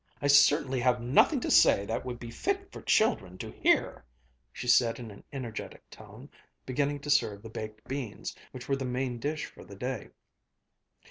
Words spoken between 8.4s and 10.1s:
which were the main dish for the day.